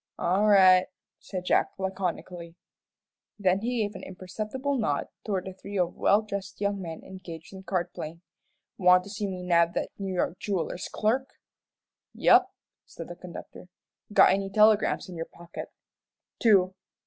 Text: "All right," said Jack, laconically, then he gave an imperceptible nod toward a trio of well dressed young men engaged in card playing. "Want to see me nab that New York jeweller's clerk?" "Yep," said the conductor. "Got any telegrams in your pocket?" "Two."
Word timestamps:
"All 0.17 0.47
right," 0.47 0.87
said 1.19 1.45
Jack, 1.45 1.73
laconically, 1.77 2.55
then 3.37 3.59
he 3.59 3.83
gave 3.83 3.93
an 3.93 4.01
imperceptible 4.01 4.75
nod 4.75 5.09
toward 5.23 5.47
a 5.47 5.53
trio 5.53 5.87
of 5.89 5.95
well 5.95 6.23
dressed 6.23 6.59
young 6.59 6.81
men 6.81 7.03
engaged 7.03 7.53
in 7.53 7.61
card 7.61 7.93
playing. 7.93 8.23
"Want 8.79 9.03
to 9.03 9.11
see 9.11 9.27
me 9.27 9.43
nab 9.43 9.75
that 9.75 9.91
New 9.99 10.15
York 10.15 10.39
jeweller's 10.39 10.87
clerk?" 10.91 11.29
"Yep," 12.15 12.47
said 12.87 13.09
the 13.09 13.15
conductor. 13.15 13.67
"Got 14.11 14.31
any 14.31 14.49
telegrams 14.49 15.07
in 15.07 15.15
your 15.15 15.27
pocket?" 15.31 15.69
"Two." 16.39 16.73